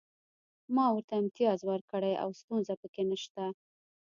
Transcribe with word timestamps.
ما 0.75 0.85
ورته 0.91 1.13
امتیاز 1.21 1.59
ورکړی 1.65 2.13
او 2.23 2.29
ستونزه 2.39 2.73
پکې 2.81 3.03
نشته 3.11 3.43